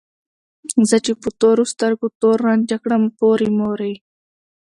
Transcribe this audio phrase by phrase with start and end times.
[0.89, 3.93] زه چې په تورو سترګو تور رانجه کړم پورې مورې